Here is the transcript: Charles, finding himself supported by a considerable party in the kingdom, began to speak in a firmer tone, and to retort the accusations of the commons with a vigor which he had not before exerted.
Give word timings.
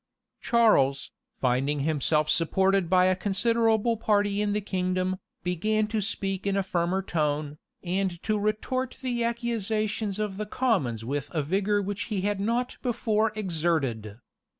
Charles, 0.41 1.11
finding 1.31 1.81
himself 1.81 2.27
supported 2.27 2.89
by 2.89 3.05
a 3.05 3.15
considerable 3.15 3.97
party 3.97 4.41
in 4.41 4.51
the 4.51 4.59
kingdom, 4.59 5.17
began 5.43 5.85
to 5.89 6.01
speak 6.01 6.47
in 6.47 6.57
a 6.57 6.63
firmer 6.63 7.03
tone, 7.03 7.59
and 7.83 8.19
to 8.23 8.39
retort 8.39 8.97
the 9.03 9.23
accusations 9.23 10.17
of 10.17 10.37
the 10.37 10.47
commons 10.47 11.05
with 11.05 11.29
a 11.35 11.43
vigor 11.43 11.83
which 11.83 12.05
he 12.05 12.21
had 12.21 12.39
not 12.39 12.77
before 12.81 13.31
exerted. 13.35 14.17